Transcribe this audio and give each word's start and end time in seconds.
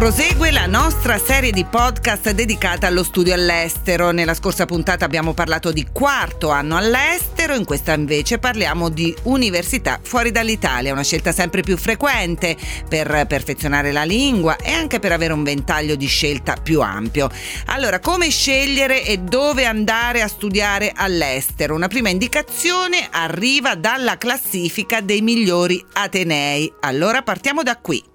Prosegue 0.00 0.50
la 0.50 0.64
nostra 0.64 1.18
serie 1.18 1.52
di 1.52 1.66
podcast 1.66 2.30
dedicata 2.30 2.86
allo 2.86 3.04
studio 3.04 3.34
all'estero. 3.34 4.12
Nella 4.12 4.32
scorsa 4.32 4.64
puntata 4.64 5.04
abbiamo 5.04 5.34
parlato 5.34 5.72
di 5.72 5.86
quarto 5.92 6.48
anno 6.48 6.78
all'estero, 6.78 7.54
in 7.54 7.66
questa 7.66 7.92
invece 7.92 8.38
parliamo 8.38 8.88
di 8.88 9.14
università 9.24 10.00
fuori 10.02 10.30
dall'Italia, 10.30 10.94
una 10.94 11.04
scelta 11.04 11.32
sempre 11.32 11.60
più 11.60 11.76
frequente 11.76 12.56
per 12.88 13.26
perfezionare 13.28 13.92
la 13.92 14.04
lingua 14.04 14.56
e 14.56 14.72
anche 14.72 15.00
per 15.00 15.12
avere 15.12 15.34
un 15.34 15.42
ventaglio 15.42 15.96
di 15.96 16.06
scelta 16.06 16.54
più 16.54 16.80
ampio. 16.80 17.28
Allora, 17.66 18.00
come 18.00 18.30
scegliere 18.30 19.04
e 19.04 19.18
dove 19.18 19.66
andare 19.66 20.22
a 20.22 20.28
studiare 20.28 20.94
all'estero? 20.96 21.74
Una 21.74 21.88
prima 21.88 22.08
indicazione 22.08 23.06
arriva 23.10 23.74
dalla 23.74 24.16
classifica 24.16 25.02
dei 25.02 25.20
migliori 25.20 25.84
atenei. 25.92 26.72
Allora 26.80 27.20
partiamo 27.20 27.62
da 27.62 27.76
qui. 27.76 28.09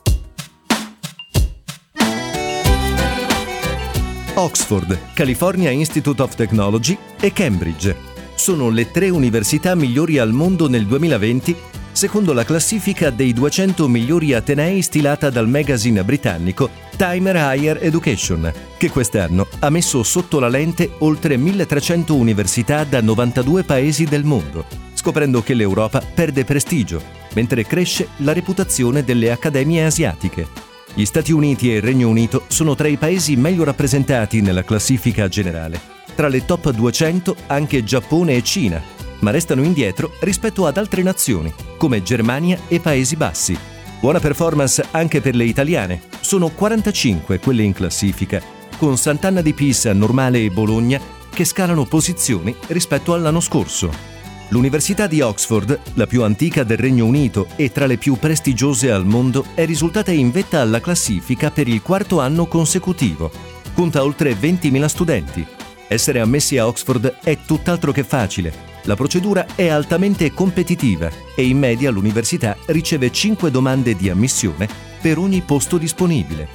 Oxford, 4.37 5.13
California 5.13 5.69
Institute 5.69 6.21
of 6.21 6.35
Technology 6.35 6.97
e 7.21 7.31
Cambridge. 7.31 7.95
Sono 8.35 8.69
le 8.69 8.91
tre 8.91 9.09
università 9.09 9.75
migliori 9.75 10.17
al 10.17 10.33
mondo 10.33 10.67
nel 10.67 10.85
2020, 10.85 11.55
secondo 11.93 12.33
la 12.33 12.43
classifica 12.43 13.11
dei 13.11 13.31
200 13.31 13.87
migliori 13.87 14.33
atenei 14.33 14.81
stilata 14.81 15.29
dal 15.29 15.47
magazine 15.47 16.03
britannico 16.03 16.69
Timer 16.97 17.35
Higher 17.37 17.79
Education, 17.81 18.51
che 18.77 18.89
quest'anno 18.89 19.47
ha 19.59 19.69
messo 19.69 20.03
sotto 20.03 20.39
la 20.39 20.49
lente 20.49 20.95
oltre 20.99 21.37
1300 21.37 22.13
università 22.13 22.83
da 22.83 23.01
92 23.01 23.63
paesi 23.63 24.03
del 24.03 24.25
mondo, 24.25 24.65
scoprendo 24.95 25.41
che 25.43 25.53
l'Europa 25.53 26.01
perde 26.01 26.43
prestigio, 26.43 27.01
mentre 27.35 27.65
cresce 27.65 28.09
la 28.17 28.33
reputazione 28.33 29.05
delle 29.05 29.31
accademie 29.31 29.85
asiatiche. 29.85 30.64
Gli 30.97 31.03
Stati 31.03 31.33
Uniti 31.33 31.69
e 31.69 31.75
il 31.75 31.81
Regno 31.81 32.07
Unito 32.07 32.45
sono 32.47 32.73
tra 32.73 32.87
i 32.87 32.95
paesi 32.95 33.35
meglio 33.35 33.65
rappresentati 33.65 34.39
nella 34.39 34.63
classifica 34.63 35.27
generale. 35.27 35.77
Tra 36.15 36.29
le 36.29 36.45
top 36.45 36.69
200 36.71 37.35
anche 37.47 37.83
Giappone 37.83 38.37
e 38.37 38.41
Cina, 38.41 38.81
ma 39.19 39.29
restano 39.29 39.61
indietro 39.61 40.13
rispetto 40.21 40.65
ad 40.65 40.77
altre 40.77 41.03
nazioni, 41.03 41.53
come 41.77 42.01
Germania 42.01 42.57
e 42.69 42.79
Paesi 42.79 43.17
Bassi. 43.17 43.59
Buona 43.99 44.21
performance 44.21 44.85
anche 44.91 45.19
per 45.19 45.35
le 45.35 45.43
italiane. 45.43 46.01
Sono 46.21 46.47
45 46.47 47.39
quelle 47.39 47.63
in 47.63 47.73
classifica, 47.73 48.41
con 48.77 48.97
Sant'Anna 48.97 49.41
di 49.41 49.53
Pisa, 49.53 49.91
Normale 49.91 50.45
e 50.45 50.49
Bologna 50.49 51.01
che 51.29 51.43
scalano 51.43 51.83
posizioni 51.83 52.55
rispetto 52.67 53.13
all'anno 53.13 53.41
scorso. 53.41 54.14
L'Università 54.49 55.07
di 55.07 55.21
Oxford, 55.21 55.79
la 55.95 56.05
più 56.05 56.21
antica 56.21 56.63
del 56.63 56.77
Regno 56.77 57.05
Unito 57.05 57.47
e 57.55 57.71
tra 57.71 57.87
le 57.87 57.97
più 57.97 58.15
prestigiose 58.17 58.91
al 58.91 59.03
mondo, 59.03 59.45
è 59.55 59.65
risultata 59.65 60.11
in 60.11 60.29
vetta 60.29 60.61
alla 60.61 60.79
classifica 60.79 61.49
per 61.49 61.67
il 61.67 61.81
quarto 61.81 62.19
anno 62.19 62.45
consecutivo. 62.45 63.31
Conta 63.73 64.03
oltre 64.03 64.33
20.000 64.33 64.85
studenti. 64.85 65.45
Essere 65.87 66.19
ammessi 66.19 66.57
a 66.59 66.67
Oxford 66.67 67.17
è 67.23 67.39
tutt'altro 67.43 67.91
che 67.91 68.03
facile. 68.03 68.53
La 68.83 68.95
procedura 68.95 69.47
è 69.55 69.67
altamente 69.67 70.31
competitiva 70.31 71.09
e 71.35 71.45
in 71.45 71.57
media 71.57 71.89
l'università 71.89 72.55
riceve 72.67 73.11
5 73.11 73.49
domande 73.49 73.95
di 73.95 74.09
ammissione 74.09 74.69
per 75.01 75.17
ogni 75.17 75.41
posto 75.41 75.79
disponibile. 75.79 76.47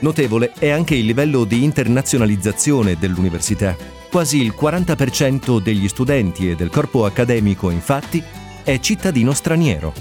Notevole 0.00 0.52
è 0.58 0.68
anche 0.68 0.94
il 0.94 1.06
livello 1.06 1.44
di 1.44 1.64
internazionalizzazione 1.64 2.96
dell'università. 2.98 3.99
Quasi 4.10 4.42
il 4.42 4.52
40% 4.58 5.60
degli 5.60 5.86
studenti 5.86 6.50
e 6.50 6.56
del 6.56 6.68
corpo 6.68 7.04
accademico, 7.04 7.70
infatti, 7.70 8.20
è 8.64 8.80
cittadino 8.80 9.32
straniero. 9.32 9.92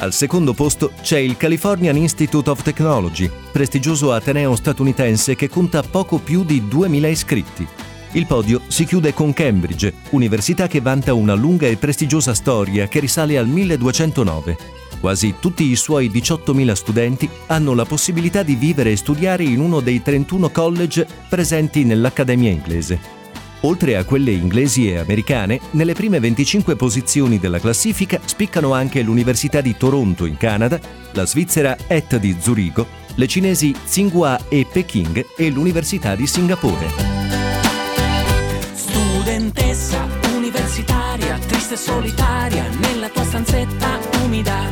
Al 0.00 0.12
secondo 0.12 0.52
posto 0.52 0.92
c'è 1.00 1.18
il 1.18 1.38
Californian 1.38 1.96
Institute 1.96 2.50
of 2.50 2.60
Technology, 2.62 3.28
prestigioso 3.50 4.12
ateneo 4.12 4.54
statunitense 4.54 5.34
che 5.34 5.48
conta 5.48 5.82
poco 5.82 6.18
più 6.18 6.44
di 6.44 6.68
2000 6.68 7.08
iscritti. 7.08 7.66
Il 8.12 8.26
podio 8.26 8.60
si 8.68 8.84
chiude 8.84 9.14
con 9.14 9.32
Cambridge, 9.32 9.94
università 10.10 10.66
che 10.66 10.82
vanta 10.82 11.14
una 11.14 11.34
lunga 11.34 11.66
e 11.66 11.76
prestigiosa 11.76 12.34
storia 12.34 12.86
che 12.86 13.00
risale 13.00 13.38
al 13.38 13.46
1209. 13.46 14.56
Quasi 15.00 15.36
tutti 15.40 15.64
i 15.64 15.76
suoi 15.76 16.10
18.000 16.10 16.72
studenti 16.72 17.28
hanno 17.46 17.72
la 17.72 17.86
possibilità 17.86 18.42
di 18.42 18.56
vivere 18.56 18.92
e 18.92 18.96
studiare 18.96 19.44
in 19.44 19.60
uno 19.60 19.80
dei 19.80 20.02
31 20.02 20.50
college 20.50 21.06
presenti 21.30 21.84
nell'Accademia 21.84 22.50
inglese. 22.50 23.17
Oltre 23.62 23.96
a 23.96 24.04
quelle 24.04 24.30
inglesi 24.30 24.88
e 24.88 24.98
americane, 24.98 25.60
nelle 25.72 25.92
prime 25.92 26.20
25 26.20 26.76
posizioni 26.76 27.40
della 27.40 27.58
classifica 27.58 28.20
spiccano 28.24 28.72
anche 28.72 29.02
l'Università 29.02 29.60
di 29.60 29.76
Toronto 29.76 30.26
in 30.26 30.36
Canada, 30.36 30.78
la 31.12 31.26
Svizzera 31.26 31.76
ETH 31.88 32.18
di 32.18 32.36
Zurigo, 32.38 32.86
le 33.16 33.26
cinesi 33.26 33.72
Tsinghua 33.72 34.38
e 34.48 34.64
Peking 34.70 35.26
e 35.36 35.50
l'Università 35.50 36.14
di 36.14 36.26
Singapore. 36.28 36.86
Studentessa 38.74 40.06
universitaria, 40.36 41.36
triste 41.44 41.74
e 41.74 41.78
solitaria, 41.78 42.64
nella 42.78 43.08
tua 43.08 43.24
stanzetta 43.24 43.98
umida. 44.22 44.70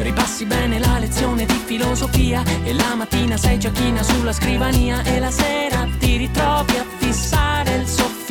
Ripassi 0.00 0.44
bene 0.44 0.80
la 0.80 0.98
lezione 0.98 1.46
di 1.46 1.60
filosofia 1.64 2.42
e 2.64 2.72
la 2.72 2.96
mattina 2.96 3.36
sei 3.36 3.60
già 3.60 3.70
china 3.70 4.02
sulla 4.02 4.32
scrivania 4.32 5.04
e 5.04 5.20
la 5.20 5.30
sera 5.30 5.86
ti 6.00 6.16
ritrovi 6.16 6.76
a 6.76 6.84
fissare 6.98 7.76
il 7.76 7.86
soffitto 7.86 8.23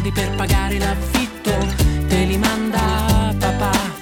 soldi 0.00 0.12
per 0.12 0.30
pagare 0.34 0.78
l'affitto, 0.78 1.50
te 2.08 2.24
li 2.24 2.36
manda 2.36 3.34
papà. 3.38 3.98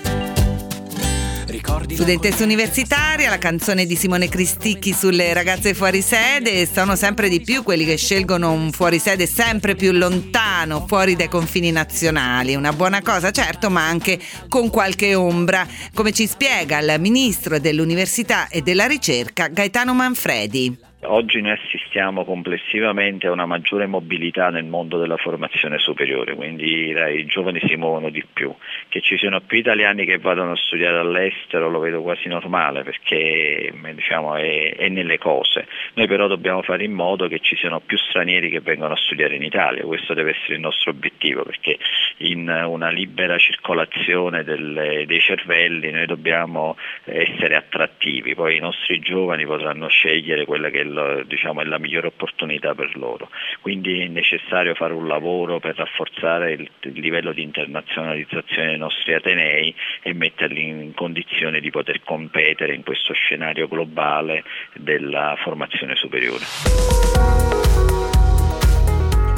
Studentessa 1.90 2.44
universitaria, 2.44 3.28
la 3.28 3.38
canzone 3.38 3.84
di 3.84 3.96
Simone 3.96 4.28
Cristicchi 4.28 4.92
sulle 4.92 5.32
ragazze 5.32 5.74
fuori 5.74 6.00
sede, 6.00 6.68
sono 6.72 6.94
sempre 6.94 7.28
di 7.28 7.40
più 7.40 7.62
quelli 7.62 7.84
che 7.84 7.96
scelgono 7.96 8.52
un 8.52 8.70
fuorisede 8.70 9.26
sempre 9.26 9.74
più 9.74 9.90
lontano, 9.92 10.84
fuori 10.86 11.16
dai 11.16 11.28
confini 11.28 11.72
nazionali. 11.72 12.54
Una 12.54 12.72
buona 12.72 13.02
cosa, 13.02 13.30
certo, 13.30 13.68
ma 13.70 13.88
anche 13.88 14.20
con 14.48 14.70
qualche 14.70 15.14
ombra, 15.14 15.66
come 15.92 16.12
ci 16.12 16.26
spiega 16.26 16.78
il 16.78 16.96
ministro 17.00 17.58
dell'Università 17.58 18.48
e 18.48 18.62
della 18.62 18.86
Ricerca 18.86 19.48
Gaetano 19.48 19.94
Manfredi. 19.94 20.87
Oggi 21.02 21.40
noi 21.40 21.52
assistiamo 21.52 22.24
complessivamente 22.24 23.28
a 23.28 23.30
una 23.30 23.46
maggiore 23.46 23.86
mobilità 23.86 24.50
nel 24.50 24.64
mondo 24.64 24.98
della 24.98 25.16
formazione 25.16 25.78
superiore, 25.78 26.34
quindi 26.34 26.88
i 26.90 27.24
giovani 27.26 27.60
si 27.68 27.76
muovono 27.76 28.10
di 28.10 28.24
più. 28.30 28.52
Che 28.88 29.00
ci 29.00 29.16
siano 29.16 29.40
più 29.40 29.58
italiani 29.58 30.04
che 30.04 30.18
vadano 30.18 30.52
a 30.52 30.56
studiare 30.56 30.98
all'estero 30.98 31.70
lo 31.70 31.78
vedo 31.78 32.02
quasi 32.02 32.26
normale 32.26 32.82
perché 32.82 33.72
diciamo, 33.94 34.34
è, 34.34 34.74
è, 34.74 34.88
nelle 34.88 35.18
cose. 35.18 35.68
Noi 35.94 36.08
però 36.08 36.26
dobbiamo 36.26 36.62
fare 36.62 36.82
in 36.82 36.92
modo 36.92 37.28
che 37.28 37.38
ci 37.38 37.54
siano 37.54 37.78
più 37.78 37.96
stranieri 37.96 38.50
che 38.50 38.60
vengono 38.60 38.94
a 38.94 38.96
studiare 38.96 39.36
in 39.36 39.44
Italia, 39.44 39.84
questo 39.84 40.14
deve 40.14 40.30
essere 40.30 40.54
il 40.54 40.60
nostro 40.60 40.90
obiettivo 40.90 41.44
perché 41.44 41.78
in 42.18 42.48
una 42.48 42.90
libera 42.90 43.38
circolazione 43.38 44.42
delle, 44.42 45.04
dei 45.06 45.20
cervelli 45.20 45.92
noi 45.92 46.06
dobbiamo 46.06 46.76
essere 47.04 47.54
attrattivi, 47.54 48.34
poi 48.34 48.56
i 48.56 48.60
nostri 48.60 48.98
giovani 48.98 49.46
potranno 49.46 49.86
scegliere 49.86 50.44
quella 50.44 50.70
che 50.70 50.80
è 50.80 50.86
il, 50.88 51.24
diciamo, 51.26 51.60
è 51.60 51.64
la 51.64 51.78
migliore 51.78 52.08
opportunità 52.08 52.74
per 52.74 52.96
loro. 52.96 53.30
Quindi 53.60 54.00
è 54.00 54.08
necessario 54.08 54.74
fare 54.74 54.92
un 54.92 55.06
lavoro 55.06 55.60
per 55.60 55.76
rafforzare 55.76 56.52
il, 56.52 56.68
il 56.80 57.00
livello 57.00 57.32
di 57.32 57.42
internazionalizzazione 57.42 58.68
dei 58.68 58.78
nostri 58.78 59.14
atenei 59.14 59.74
e 60.02 60.12
metterli 60.12 60.66
in 60.66 60.94
condizione 60.94 61.60
di 61.60 61.70
poter 61.70 62.02
competere 62.02 62.74
in 62.74 62.82
questo 62.82 63.12
scenario 63.12 63.68
globale 63.68 64.44
della 64.74 65.36
formazione 65.38 65.94
superiore. 65.94 67.57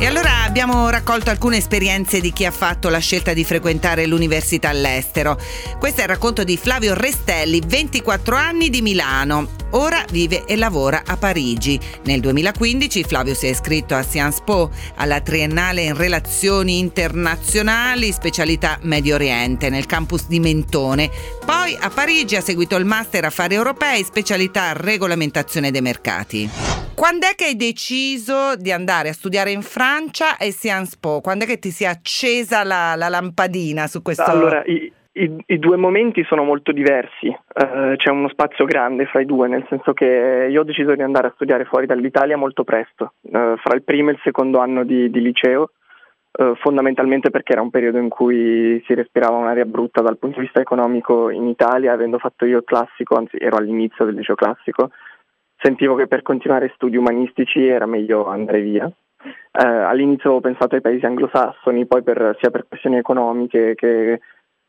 E 0.00 0.06
allora 0.06 0.44
abbiamo 0.44 0.88
raccolto 0.88 1.28
alcune 1.28 1.58
esperienze 1.58 2.22
di 2.22 2.32
chi 2.32 2.46
ha 2.46 2.50
fatto 2.50 2.88
la 2.88 3.00
scelta 3.00 3.34
di 3.34 3.44
frequentare 3.44 4.06
l'università 4.06 4.70
all'estero. 4.70 5.38
Questo 5.78 6.00
è 6.00 6.04
il 6.04 6.08
racconto 6.08 6.42
di 6.42 6.56
Flavio 6.56 6.94
Restelli, 6.94 7.60
24 7.66 8.34
anni 8.34 8.70
di 8.70 8.80
Milano. 8.80 9.46
Ora 9.72 10.02
vive 10.10 10.46
e 10.46 10.56
lavora 10.56 11.02
a 11.04 11.18
Parigi. 11.18 11.78
Nel 12.04 12.20
2015 12.20 13.04
Flavio 13.04 13.34
si 13.34 13.44
è 13.44 13.50
iscritto 13.50 13.94
a 13.94 14.02
Sciences 14.02 14.40
Po, 14.42 14.70
alla 14.96 15.20
triennale 15.20 15.82
in 15.82 15.94
relazioni 15.94 16.78
internazionali, 16.78 18.10
specialità 18.10 18.78
Medio 18.80 19.16
Oriente, 19.16 19.68
nel 19.68 19.84
campus 19.84 20.28
di 20.28 20.40
Mentone. 20.40 21.10
Poi 21.44 21.76
a 21.78 21.90
Parigi 21.90 22.36
ha 22.36 22.40
seguito 22.40 22.76
il 22.76 22.86
master 22.86 23.26
affari 23.26 23.54
europei, 23.54 24.02
specialità 24.02 24.72
regolamentazione 24.72 25.70
dei 25.70 25.82
mercati. 25.82 26.69
Quando 27.00 27.26
è 27.26 27.34
che 27.34 27.46
hai 27.46 27.56
deciso 27.56 28.56
di 28.56 28.70
andare 28.70 29.08
a 29.08 29.14
studiare 29.14 29.52
in 29.52 29.62
Francia 29.62 30.36
e 30.36 30.52
Sciences 30.52 30.98
Po? 30.98 31.22
Quando 31.22 31.44
è 31.44 31.46
che 31.46 31.58
ti 31.58 31.70
si 31.70 31.84
è 31.84 31.86
accesa 31.86 32.62
la, 32.62 32.94
la 32.94 33.08
lampadina 33.08 33.86
su 33.86 34.02
questo? 34.02 34.30
Allora, 34.30 34.62
i, 34.66 34.92
i, 35.14 35.58
due 35.58 35.78
momenti 35.78 36.22
sono 36.24 36.44
molto 36.44 36.72
diversi, 36.72 37.28
uh, 37.28 37.96
c'è 37.96 38.10
uno 38.10 38.28
spazio 38.28 38.66
grande 38.66 39.06
fra 39.06 39.22
i 39.22 39.24
due, 39.24 39.48
nel 39.48 39.64
senso 39.70 39.94
che 39.94 40.48
io 40.50 40.60
ho 40.60 40.64
deciso 40.64 40.94
di 40.94 41.00
andare 41.00 41.28
a 41.28 41.32
studiare 41.36 41.64
fuori 41.64 41.86
dall'Italia 41.86 42.36
molto 42.36 42.64
presto, 42.64 43.14
uh, 43.22 43.56
fra 43.56 43.74
il 43.74 43.82
primo 43.82 44.10
e 44.10 44.12
il 44.12 44.20
secondo 44.22 44.58
anno 44.58 44.84
di, 44.84 45.08
di 45.08 45.22
liceo, 45.22 45.70
uh, 46.32 46.54
fondamentalmente 46.56 47.30
perché 47.30 47.52
era 47.52 47.62
un 47.62 47.70
periodo 47.70 47.96
in 47.96 48.10
cui 48.10 48.78
si 48.86 48.92
respirava 48.92 49.38
un'aria 49.38 49.64
brutta 49.64 50.02
dal 50.02 50.18
punto 50.18 50.36
di 50.38 50.44
vista 50.44 50.60
economico 50.60 51.30
in 51.30 51.46
Italia, 51.46 51.94
avendo 51.94 52.18
fatto 52.18 52.44
io 52.44 52.60
classico, 52.60 53.16
anzi 53.16 53.38
ero 53.38 53.56
all'inizio 53.56 54.04
del 54.04 54.16
liceo 54.16 54.34
classico, 54.34 54.90
sentivo 55.60 55.94
che 55.94 56.06
per 56.06 56.22
continuare 56.22 56.72
studi 56.74 56.96
umanistici 56.96 57.66
era 57.66 57.86
meglio 57.86 58.26
andare 58.26 58.60
via. 58.60 58.90
all'inizio 59.52 60.30
avevo 60.30 60.40
pensato 60.40 60.74
ai 60.74 60.80
paesi 60.80 61.04
anglosassoni, 61.04 61.86
poi 61.86 62.02
per, 62.02 62.36
sia 62.40 62.50
per 62.50 62.66
questioni 62.68 62.96
economiche 62.96 63.74
che 63.74 64.20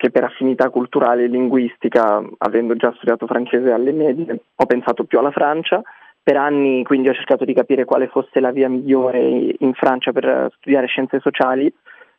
che 0.02 0.10
per 0.10 0.24
affinità 0.24 0.72
culturale 0.72 1.26
e 1.26 1.28
linguistica, 1.28 2.24
avendo 2.40 2.74
già 2.74 2.92
studiato 2.96 3.28
francese 3.28 3.72
alle 3.72 3.92
medie, 3.92 4.42
ho 4.56 4.66
pensato 4.66 5.04
più 5.04 5.20
alla 5.20 5.30
Francia. 5.30 5.80
Per 6.24 6.36
anni 6.36 6.84
quindi 6.84 7.08
ho 7.08 7.14
cercato 7.14 7.46
di 7.46 7.54
capire 7.54 7.86
quale 7.86 8.08
fosse 8.08 8.40
la 8.40 8.50
via 8.50 8.68
migliore 8.68 9.20
in 9.60 9.74
Francia 9.76 10.12
per 10.12 10.52
studiare 10.56 10.88
scienze 10.88 11.20
sociali. 11.20 11.72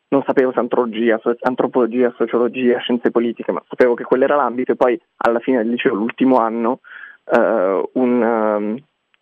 Non 0.07 0.23
sapevo 0.25 0.53
se 0.53 0.59
antropologia, 0.59 1.19
antropologia, 1.41 2.13
sociologia, 2.15 2.79
scienze 2.79 3.11
politiche, 3.11 3.51
ma 3.51 3.61
sapevo 3.67 3.95
che 3.95 4.05
quello 4.05 4.23
era 4.23 4.37
l'ambito 4.37 4.71
e 4.71 4.75
poi 4.77 4.97
alla 5.17 5.39
fine 5.39 5.57
del 5.57 5.71
liceo, 5.71 5.93
l'ultimo 5.93 6.37
anno, 6.37 6.79
un, 7.25 8.21
um, 8.21 8.77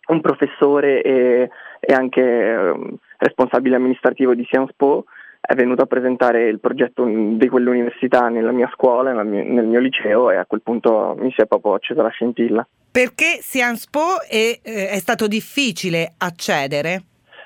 un, 0.08 0.20
professore 0.20 1.02
e, 1.02 1.50
e 1.80 1.92
anche 1.92 2.22
um, 2.22 2.96
responsabile 3.18 3.76
amministrativo 3.76 4.34
di 4.34 4.44
Sciences 4.44 4.74
Po 4.76 5.04
è 5.44 5.54
venuto 5.54 5.82
a 5.82 5.86
presentare 5.86 6.46
il 6.48 6.60
progetto 6.60 7.04
di 7.04 7.48
quell'università 7.48 8.28
nella 8.28 8.52
mia 8.52 8.70
scuola, 8.72 9.12
nel 9.12 9.26
mio, 9.26 9.42
nel 9.42 9.66
mio 9.66 9.80
liceo 9.80 10.30
e 10.30 10.36
a 10.36 10.46
quel 10.46 10.62
punto 10.62 11.16
mi 11.18 11.32
si 11.32 11.40
è 11.40 11.46
proprio 11.46 11.74
accesa 11.74 12.02
la 12.02 12.10
scintilla. 12.10 12.66
Perché 12.92 13.38
Sciences 13.40 13.88
Po 13.88 14.20
è, 14.28 14.60
eh, 14.62 14.88
è 14.88 14.98
stato 14.98 15.26
difficile 15.26 16.12
accedere? 16.18 17.02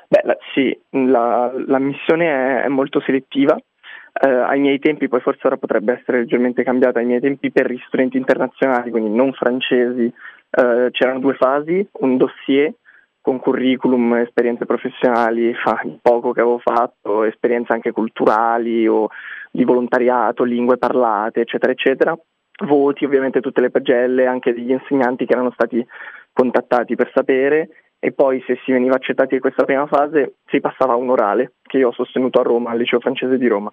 Beh, 0.09 0.21
la, 0.25 0.37
sì, 0.53 0.79
la, 0.91 1.51
la, 1.67 1.79
missione 1.79 2.27
è, 2.27 2.65
è 2.65 2.69
molto 2.69 3.01
selettiva. 3.01 3.57
Eh, 3.57 4.29
ai 4.29 4.61
miei 4.61 4.79
tempi, 4.79 5.09
poi 5.09 5.21
forse 5.21 5.47
ora 5.47 5.57
potrebbe 5.57 5.95
essere 5.99 6.19
leggermente 6.19 6.63
cambiata, 6.65 6.99
ai 6.99 7.07
miei 7.07 7.21
tempi 7.21 7.51
per 7.51 7.71
gli 7.71 7.81
studenti 7.87 8.17
internazionali, 8.19 8.91
quindi 8.91 9.15
non 9.15 9.33
francesi, 9.33 10.13
eh, 10.51 10.89
c'erano 10.91 11.19
due 11.21 11.35
fasi, 11.35 11.87
un 12.01 12.17
dossier 12.17 12.73
con 13.21 13.41
curriculum, 13.41 14.15
esperienze 14.15 14.67
professionali, 14.67 15.53
fa 15.55 15.83
poco 16.01 16.33
che 16.33 16.41
avevo 16.41 16.59
fatto, 16.59 17.25
esperienze 17.25 17.73
anche 17.73 17.91
culturali 17.91 18.87
o 18.87 19.09
di 19.51 19.65
volontariato, 19.65 20.45
lingue 20.45 20.79
parlate, 20.79 21.41
eccetera, 21.41 21.73
eccetera. 21.73 22.17
Voti, 22.65 23.05
ovviamente 23.05 23.41
tutte 23.41 23.61
le 23.61 23.71
pagelle, 23.71 24.27
anche 24.27 24.55
degli 24.55 24.71
insegnanti 24.71 25.27
che 25.27 25.33
erano 25.33 25.51
stati 25.51 25.85
contattati 26.33 26.95
per 26.95 27.11
sapere 27.13 27.69
e 27.99 28.13
poi 28.13 28.41
se 28.47 28.61
si 28.65 28.71
veniva 28.71 28.95
accettati 28.95 29.35
in 29.35 29.41
questa 29.41 29.65
prima 29.65 29.87
fase 29.87 30.37
si 30.47 30.61
passava 30.61 30.93
a 30.93 30.97
un 30.97 31.11
orale 31.11 31.55
che 31.63 31.79
io 31.79 31.89
ho 31.89 31.93
sostenuto 31.93 32.39
a 32.39 32.45
Roma, 32.45 32.71
al 32.71 32.79
liceo 32.79 33.01
francese 33.01 33.39
di 33.39 33.49
Roma. 33.49 33.73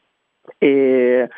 E 0.57 1.29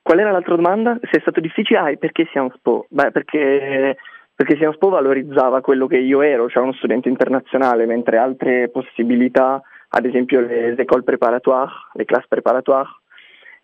qual 0.00 0.18
era 0.18 0.30
l'altra 0.30 0.56
domanda? 0.56 0.98
Se 1.02 1.18
è 1.18 1.20
stato 1.20 1.40
difficile, 1.40 1.78
ah, 1.78 1.96
perché 1.98 2.24
Sciences 2.24 2.58
Po? 2.62 2.86
Beh, 2.88 3.10
perché 3.10 3.96
perché 4.38 4.54
Sciences 4.54 4.78
Po 4.78 4.90
valorizzava 4.90 5.60
quello 5.60 5.88
che 5.88 5.96
io 5.96 6.22
ero, 6.22 6.48
cioè 6.48 6.62
uno 6.62 6.72
studente 6.74 7.08
internazionale, 7.08 7.86
mentre 7.86 8.18
altre 8.18 8.68
possibilità, 8.68 9.60
ad 9.88 10.04
esempio 10.04 10.38
le 10.38 10.76
écoles 10.76 11.02
préparatoires, 11.02 11.72
le 11.94 12.04
classes 12.04 12.28
préparatoires, 12.28 12.88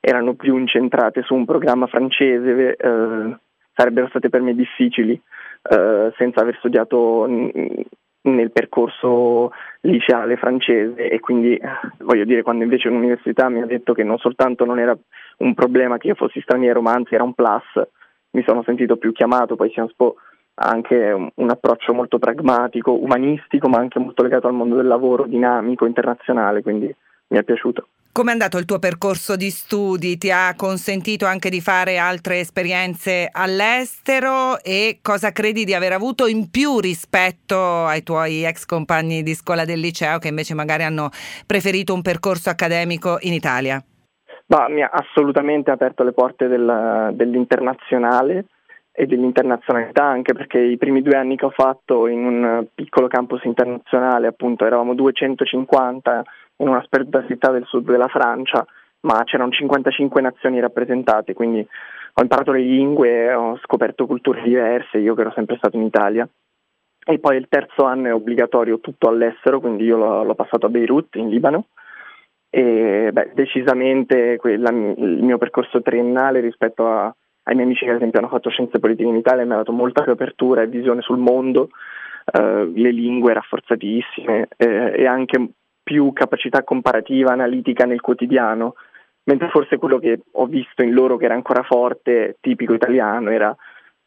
erano 0.00 0.34
più 0.34 0.56
incentrate 0.56 1.22
su 1.22 1.32
un 1.32 1.44
programma 1.44 1.86
francese, 1.86 2.74
eh, 2.74 3.36
sarebbero 3.72 4.08
state 4.08 4.28
per 4.28 4.40
me 4.40 4.52
difficili 4.56 5.12
eh, 5.62 6.12
senza 6.16 6.40
aver 6.40 6.56
studiato 6.56 7.24
n- 7.28 7.52
nel 8.22 8.50
percorso 8.50 9.52
liceale 9.82 10.36
francese. 10.36 11.08
E 11.08 11.20
quindi 11.20 11.56
voglio 11.98 12.24
dire 12.24 12.42
quando 12.42 12.64
invece 12.64 12.88
l'università 12.88 13.48
mi 13.48 13.62
ha 13.62 13.66
detto 13.66 13.92
che 13.92 14.02
non 14.02 14.18
soltanto 14.18 14.64
non 14.64 14.80
era 14.80 14.98
un 15.36 15.54
problema 15.54 15.98
che 15.98 16.08
io 16.08 16.14
fossi 16.16 16.40
straniero 16.40 16.82
ma 16.82 16.94
anzi 16.94 17.14
era 17.14 17.22
un 17.22 17.32
plus, 17.32 17.62
mi 18.30 18.42
sono 18.44 18.64
sentito 18.64 18.96
più 18.96 19.12
chiamato, 19.12 19.54
poi 19.54 19.70
Sciences 19.70 19.94
Po 19.94 20.16
ha 20.54 20.68
anche 20.68 21.30
un, 21.34 21.50
approccio 21.50 21.92
molto 21.92 22.18
pragmatico, 22.18 22.92
umanistico, 22.92 23.68
ma 23.68 23.78
anche 23.78 23.98
molto 23.98 24.22
legato 24.22 24.46
al 24.46 24.54
mondo 24.54 24.76
del 24.76 24.86
lavoro, 24.86 25.26
dinamico, 25.26 25.86
internazionale, 25.86 26.62
quindi 26.62 26.94
mi 27.28 27.38
è 27.38 27.42
piaciuto. 27.42 27.88
Come 28.12 28.28
è 28.28 28.32
andato 28.32 28.58
il 28.58 28.64
tuo 28.64 28.78
percorso 28.78 29.34
di 29.34 29.50
studi? 29.50 30.16
Ti 30.16 30.30
ha 30.30 30.54
consentito 30.56 31.26
anche 31.26 31.50
di 31.50 31.60
fare 31.60 31.98
altre 31.98 32.38
esperienze 32.38 33.28
all'estero 33.32 34.62
e 34.62 35.00
cosa 35.02 35.32
credi 35.32 35.64
di 35.64 35.74
aver 35.74 35.90
avuto 35.90 36.28
in 36.28 36.48
più 36.48 36.78
rispetto 36.78 37.86
ai 37.86 38.04
tuoi 38.04 38.44
ex 38.44 38.66
compagni 38.66 39.24
di 39.24 39.34
scuola 39.34 39.64
del 39.64 39.80
liceo 39.80 40.18
che 40.18 40.28
invece 40.28 40.54
magari 40.54 40.84
hanno 40.84 41.08
preferito 41.44 41.92
un 41.92 42.02
percorso 42.02 42.50
accademico 42.50 43.16
in 43.22 43.32
Italia? 43.32 43.82
Ma 44.46 44.68
mi 44.68 44.82
ha 44.82 44.90
assolutamente 44.92 45.72
aperto 45.72 46.04
le 46.04 46.12
porte 46.12 46.46
del, 46.46 47.10
dell'internazionale 47.14 48.44
e 48.96 49.06
dell'internazionalità, 49.06 50.04
anche 50.04 50.32
perché 50.34 50.60
i 50.60 50.76
primi 50.76 51.02
due 51.02 51.16
anni 51.16 51.36
che 51.36 51.46
ho 51.46 51.50
fatto 51.50 52.06
in 52.06 52.24
un 52.24 52.66
piccolo 52.72 53.08
campus 53.08 53.42
internazionale, 53.42 54.28
appunto 54.28 54.64
eravamo 54.64 54.94
250 54.94 56.24
in 56.58 56.68
una 56.68 56.82
sperduta 56.84 57.26
città 57.26 57.50
del 57.50 57.64
sud 57.66 57.90
della 57.90 58.06
Francia, 58.06 58.64
ma 59.00 59.24
c'erano 59.24 59.50
55 59.50 60.20
nazioni 60.20 60.60
rappresentate, 60.60 61.34
quindi 61.34 61.66
ho 62.16 62.22
imparato 62.22 62.52
le 62.52 62.60
lingue, 62.60 63.34
ho 63.34 63.58
scoperto 63.58 64.06
culture 64.06 64.40
diverse, 64.42 64.98
io 64.98 65.16
che 65.16 65.22
ero 65.22 65.32
sempre 65.34 65.56
stato 65.56 65.76
in 65.76 65.82
Italia. 65.82 66.28
E 67.06 67.18
poi 67.18 67.36
il 67.36 67.48
terzo 67.48 67.84
anno 67.84 68.06
è 68.06 68.14
obbligatorio 68.14 68.78
tutto 68.78 69.08
all'estero, 69.08 69.58
quindi 69.58 69.84
io 69.84 69.96
l'ho, 69.96 70.22
l'ho 70.22 70.34
passato 70.36 70.66
a 70.66 70.68
Beirut, 70.68 71.16
in 71.16 71.28
Libano, 71.28 71.66
e 72.48 73.10
beh, 73.12 73.32
decisamente 73.34 74.36
quella, 74.36 74.70
il 74.70 75.18
mio 75.20 75.36
percorso 75.36 75.82
triennale 75.82 76.38
rispetto 76.38 76.86
a 76.86 77.14
ai 77.44 77.54
miei 77.54 77.66
amici 77.66 77.84
che 77.84 77.90
ad 77.90 77.96
esempio 77.96 78.18
hanno 78.18 78.28
fatto 78.28 78.50
scienze 78.50 78.78
politiche 78.78 79.08
in 79.08 79.16
Italia 79.16 79.44
mi 79.44 79.52
ha 79.52 79.56
dato 79.56 79.72
molta 79.72 80.02
più 80.02 80.12
apertura 80.12 80.62
e 80.62 80.66
visione 80.66 81.02
sul 81.02 81.18
mondo, 81.18 81.70
eh, 82.32 82.70
le 82.74 82.90
lingue 82.90 83.34
rafforzatissime 83.34 84.48
eh, 84.56 84.92
e 84.96 85.06
anche 85.06 85.48
più 85.82 86.12
capacità 86.12 86.62
comparativa, 86.62 87.32
analitica 87.32 87.84
nel 87.84 88.00
quotidiano, 88.00 88.74
mentre 89.24 89.48
forse 89.48 89.76
quello 89.76 89.98
che 89.98 90.20
ho 90.32 90.46
visto 90.46 90.82
in 90.82 90.92
loro 90.92 91.16
che 91.18 91.26
era 91.26 91.34
ancora 91.34 91.62
forte, 91.62 92.36
tipico 92.40 92.72
italiano, 92.72 93.30
era 93.30 93.54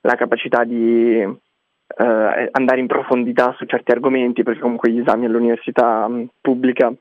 la 0.01 0.16
capacità 0.16 0.63
di 0.63 1.19
eh, 1.19 2.50
andare 2.51 2.80
in 2.80 2.88
profondità 2.88 3.53
su 3.58 3.65
certi 3.65 3.91
argomenti, 3.91 4.41
perché 4.41 4.60
comunque 4.60 4.89
gli 4.89 5.00
esami 5.00 5.25
all'università 5.25 6.08
mh, 6.08 6.29
pubblica 6.41 6.91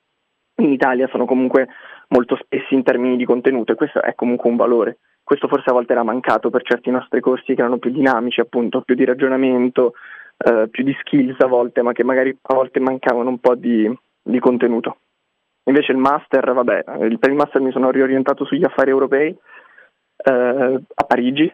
in 0.59 0.73
Italia 0.73 1.09
sono 1.09 1.25
comunque 1.25 1.69
molto 2.09 2.37
spessi 2.37 2.75
in 2.75 2.83
termini 2.83 3.17
di 3.17 3.25
contenuto 3.25 3.73
e 3.73 3.75
questo 3.75 4.03
è 4.03 4.15
comunque 4.15 4.51
un 4.51 4.57
valore 4.57 4.99
questo 5.27 5.49
forse 5.49 5.71
a 5.71 5.73
volte 5.73 5.91
era 5.91 6.05
mancato 6.05 6.51
per 6.51 6.63
certi 6.63 6.89
nostri 6.89 7.19
corsi 7.19 7.57
che 7.57 7.61
erano 7.61 7.79
più 7.79 7.91
dinamici, 7.91 8.39
appunto, 8.41 8.83
più 8.83 8.95
di 8.95 9.05
ragionamento, 9.05 9.95
eh, 10.37 10.69
più 10.71 10.85
di 10.85 10.97
skills 11.01 11.41
a 11.41 11.49
volte, 11.49 11.83
ma 11.83 11.91
che 11.91 12.05
magari 12.05 12.31
a 12.41 12.55
volte 12.55 12.79
mancavano 12.79 13.29
un 13.31 13.41
po' 13.41 13.57
di, 13.57 13.93
di 14.23 14.39
contenuto. 14.39 14.99
Invece 15.65 15.91
il 15.91 15.99
master, 15.99 16.53
vabbè, 16.53 16.85
per 17.19 17.31
il 17.31 17.35
master 17.35 17.61
mi 17.61 17.73
sono 17.73 17.91
riorientato 17.91 18.45
sugli 18.45 18.63
affari 18.63 18.91
europei 18.91 19.37
eh, 20.17 20.81
a 20.95 21.05
Parigi, 21.05 21.53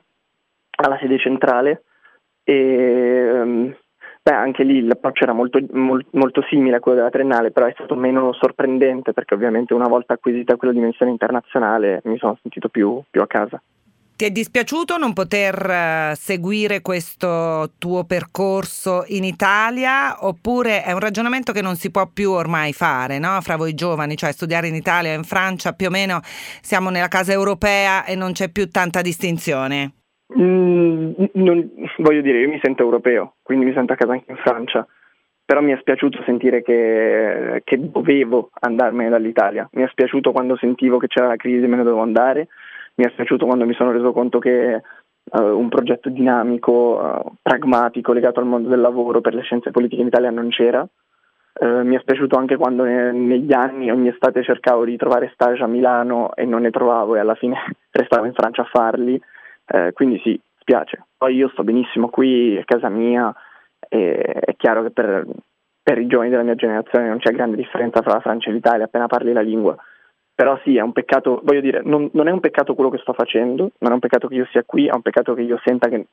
alla 0.77 0.99
sede 0.99 1.19
centrale, 1.19 1.85
e 2.45 2.92
anche 4.53 4.63
lì 4.65 4.85
l'approccio 4.85 5.25
era 5.25 5.33
molto, 5.33 5.59
molto, 5.73 6.09
molto, 6.13 6.45
simile 6.49 6.77
a 6.77 6.81
quello 6.81 6.99
della 6.99 7.11
triennale, 7.11 7.51
però 7.51 7.67
è 7.67 7.73
stato 7.75 7.97
meno 7.97 8.33
sorprendente 8.35 9.15
perché 9.15 9.35
ovviamente 9.35 9.73
una 9.73 9.89
volta 9.89 10.13
acquisita 10.13 10.57
quella 10.57 10.75
dimensione 10.75 11.11
internazionale 11.11 12.03
mi 12.05 12.19
sono 12.19 12.39
sentito 12.43 12.69
più, 12.69 13.03
più 13.11 13.23
a 13.23 13.27
casa. 13.27 13.61
Ti 14.15 14.27
è 14.27 14.31
dispiaciuto 14.31 14.99
non 14.99 15.15
poter 15.15 15.69
eh, 15.69 16.13
seguire 16.17 16.81
questo 16.81 17.73
tuo 17.79 18.05
percorso 18.05 19.05
in 19.09 19.25
Italia 19.25 20.25
oppure 20.27 20.85
è 20.85 20.93
un 20.93 21.01
ragionamento 21.01 21.51
che 21.53 21.63
non 21.63 21.75
si 21.75 21.91
può 21.91 22.07
più 22.07 22.31
ormai 22.31 22.73
fare 22.73 23.19
no? 23.19 23.41
fra 23.41 23.57
voi 23.57 23.75
giovani, 23.75 24.17
cioè 24.17 24.31
studiare 24.33 24.69
in 24.69 24.75
Italia 24.75 25.13
o 25.13 25.17
in 25.17 25.25
Francia 25.25 25.73
più 25.73 25.87
o 25.87 25.91
meno 25.91 26.21
siamo 26.61 26.91
nella 26.91 27.09
casa 27.09 27.33
europea 27.33 28.05
e 28.05 28.15
non 28.15 28.33
c'è 28.33 28.51
più 28.51 28.69
tanta 28.69 29.01
distinzione? 29.01 30.02
Mm, 30.39 31.13
non, 31.33 31.71
voglio 31.99 32.21
dire, 32.21 32.41
io 32.41 32.49
mi 32.49 32.61
sento 32.63 32.83
europeo, 32.83 33.35
quindi 33.43 33.65
mi 33.65 33.73
sento 33.75 33.93
a 33.93 33.97
casa 33.97 34.13
anche 34.13 34.31
in 34.31 34.37
Francia, 34.39 34.87
però 35.45 35.61
mi 35.61 35.73
è 35.73 35.79
spiaciuto 35.79 36.23
sentire 36.25 36.63
che, 36.63 37.61
che 37.65 37.91
dovevo 37.91 38.51
andarmene 38.61 39.11
dall'Italia, 39.11 39.69
mi 39.73 39.83
è 39.83 39.89
spiaciuto 39.89 40.33
quando 40.33 40.57
sentivo 40.57 40.99
che 40.99 41.09
c'era 41.09 41.27
la 41.27 41.37
crisi 41.37 41.65
e 41.65 41.67
me 41.67 41.77
ne 41.77 41.83
dovevo 41.83 42.03
andare, 42.03 42.49
mi 42.95 43.05
è 43.05 43.11
spiaciuto 43.11 43.47
quando 43.47 43.67
mi 43.67 43.75
sono 43.75 43.91
reso 43.91 44.13
conto 44.13 44.39
che 44.39 44.81
uh, 45.23 45.43
un 45.43 45.69
progetto 45.69 46.09
dinamico, 46.09 46.73
uh, 46.73 47.33
pragmatico, 47.41 48.13
legato 48.13 48.41
al 48.41 48.47
mondo 48.47 48.69
del 48.69 48.81
lavoro 48.81 49.21
per 49.21 49.35
le 49.35 49.43
scienze 49.43 49.71
politiche 49.71 50.01
in 50.03 50.09
Italia 50.09 50.31
non 50.31 50.49
c'era. 50.49 50.87
Uh, 51.61 51.85
mi 51.85 51.97
è 51.97 52.01
spiaciuto 52.01 52.37
anche 52.37 52.57
quando 52.57 52.85
ne, 52.85 53.13
negli 53.13 53.53
anni 53.53 53.91
ogni 53.91 54.09
estate 54.09 54.43
cercavo 54.43 54.85
di 54.85 54.97
trovare 54.97 55.31
stage 55.35 55.63
a 55.63 55.67
Milano 55.67 56.35
e 56.35 56.47
non 56.47 56.63
ne 56.63 56.71
trovavo 56.71 57.15
e 57.15 57.19
alla 57.19 57.35
fine 57.35 57.57
restavo 57.93 58.25
in 58.25 58.33
Francia 58.33 58.63
a 58.63 58.69
farli 58.71 59.21
eh, 59.73 59.93
quindi 59.93 60.21
sì, 60.23 60.39
spiace. 60.59 61.07
Poi 61.17 61.35
io 61.35 61.49
sto 61.49 61.65
benissimo 61.65 62.09
qui, 62.09 62.57
è 62.57 62.65
casa 62.65 62.89
mia, 62.89 63.35
è 63.89 64.55
chiaro 64.57 64.83
che 64.83 64.91
per, 64.91 65.27
per 65.83 65.99
i 65.99 66.07
giovani 66.07 66.31
della 66.31 66.43
mia 66.43 66.55
generazione 66.55 67.09
non 67.09 67.19
c'è 67.19 67.33
grande 67.33 67.57
differenza 67.57 68.03
fra 68.03 68.15
la 68.15 68.21
Francia 68.21 68.51
e 68.51 68.53
l'Italia 68.53 68.85
appena 68.85 69.07
parli 69.07 69.33
la 69.33 69.41
lingua. 69.41 69.77
Però 70.35 70.59
sì, 70.63 70.77
è 70.77 70.81
un 70.81 70.93
peccato, 70.93 71.41
voglio 71.43 71.61
dire, 71.61 71.83
non, 71.85 72.09
non, 72.13 72.29
è 72.29 72.31
un 72.31 72.41
peccato 72.41 72.75
quello 72.75 72.91
che 72.91 72.99
sto 72.99 73.13
facendo, 73.13 73.71
non 73.79 73.91
è 73.91 73.95
un 73.95 74.01
peccato 74.01 74.29
che 74.29 74.35
io 74.35 74.47
sia 74.51 74.63
qui, 74.65 74.87
è 74.87 74.95
un 74.95 75.03
peccato 75.03 75.35
che 75.35 75.43
io 75.43 75.61
senta 75.65 75.89
che 75.89 76.07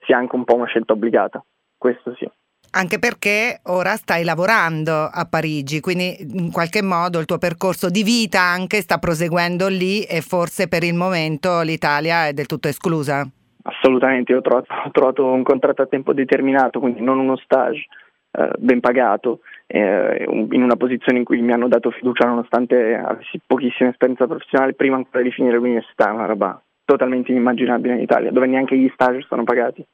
sia 0.00 0.16
anche 0.16 0.36
un 0.36 0.44
po' 0.44 0.54
una 0.54 0.66
scelta 0.66 0.92
obbligata. 0.92 1.42
Questo 1.76 2.14
sì. 2.14 2.30
Anche 2.74 2.98
perché 2.98 3.60
ora 3.64 3.96
stai 3.96 4.24
lavorando 4.24 5.04
a 5.12 5.26
Parigi, 5.28 5.80
quindi 5.80 6.16
in 6.20 6.50
qualche 6.50 6.82
modo 6.82 7.18
il 7.18 7.26
tuo 7.26 7.36
percorso 7.36 7.90
di 7.90 8.02
vita 8.02 8.40
anche 8.40 8.80
sta 8.80 8.96
proseguendo 8.96 9.68
lì 9.68 10.04
e 10.04 10.22
forse 10.22 10.68
per 10.68 10.82
il 10.82 10.94
momento 10.94 11.60
l'Italia 11.60 12.28
è 12.28 12.32
del 12.32 12.46
tutto 12.46 12.68
esclusa. 12.68 13.28
Assolutamente, 13.64 14.34
ho 14.34 14.40
trovato, 14.40 14.72
ho 14.72 14.90
trovato 14.90 15.26
un 15.26 15.42
contratto 15.42 15.82
a 15.82 15.86
tempo 15.86 16.14
determinato, 16.14 16.80
quindi 16.80 17.02
non 17.02 17.18
uno 17.18 17.36
stage 17.36 17.86
eh, 18.32 18.50
ben 18.56 18.80
pagato, 18.80 19.40
eh, 19.66 20.24
in 20.26 20.62
una 20.62 20.76
posizione 20.76 21.18
in 21.18 21.24
cui 21.24 21.42
mi 21.42 21.52
hanno 21.52 21.68
dato 21.68 21.90
fiducia 21.90 22.26
nonostante 22.26 22.94
avessi 22.94 23.38
pochissima 23.46 23.90
esperienza 23.90 24.26
professionale 24.26 24.72
prima 24.72 24.96
ancora 24.96 25.22
di 25.22 25.30
finire 25.30 25.56
l'università, 25.56 26.10
una 26.10 26.24
roba 26.24 26.58
totalmente 26.86 27.30
inimmaginabile 27.32 27.94
in 27.94 28.00
Italia, 28.00 28.32
dove 28.32 28.46
neanche 28.46 28.78
gli 28.78 28.90
stage 28.94 29.26
sono 29.28 29.44
pagati 29.44 29.84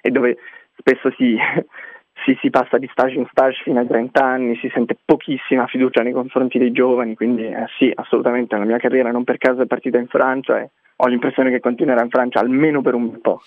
e 0.00 0.10
dove 0.10 0.36
spesso 0.76 1.10
si, 1.16 1.36
si, 2.24 2.36
si, 2.40 2.50
passa 2.50 2.78
di 2.78 2.88
stage 2.90 3.16
in 3.16 3.26
stage 3.30 3.60
fino 3.62 3.80
ai 3.80 3.86
30 3.86 4.24
anni, 4.24 4.56
si 4.56 4.70
sente 4.72 4.96
pochissima 5.04 5.66
fiducia 5.66 6.02
nei 6.02 6.12
confronti 6.12 6.58
dei 6.58 6.72
giovani, 6.72 7.14
quindi 7.14 7.46
eh, 7.46 7.66
sì, 7.78 7.90
assolutamente 7.94 8.56
la 8.56 8.64
mia 8.64 8.78
carriera 8.78 9.10
non 9.10 9.24
per 9.24 9.38
caso 9.38 9.62
è 9.62 9.66
partita 9.66 9.98
in 9.98 10.08
Francia 10.08 10.60
e 10.60 10.70
ho 10.96 11.06
l'impressione 11.06 11.50
che 11.50 11.60
continuerà 11.60 12.02
in 12.02 12.10
Francia 12.10 12.40
almeno 12.40 12.82
per 12.82 12.94
un 12.94 13.20
po'. 13.20 13.40